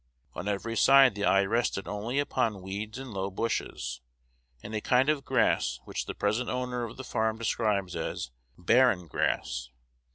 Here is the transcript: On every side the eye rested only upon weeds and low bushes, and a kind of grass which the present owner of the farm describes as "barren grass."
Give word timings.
On 0.33 0.47
every 0.47 0.75
side 0.75 1.13
the 1.13 1.25
eye 1.25 1.43
rested 1.43 1.87
only 1.87 2.17
upon 2.17 2.63
weeds 2.63 2.97
and 2.97 3.11
low 3.13 3.29
bushes, 3.29 4.01
and 4.63 4.73
a 4.73 4.81
kind 4.81 5.09
of 5.09 5.23
grass 5.23 5.79
which 5.85 6.07
the 6.07 6.15
present 6.15 6.49
owner 6.49 6.83
of 6.85 6.97
the 6.97 7.03
farm 7.03 7.37
describes 7.37 7.95
as 7.95 8.31
"barren 8.57 9.05
grass." 9.05 9.69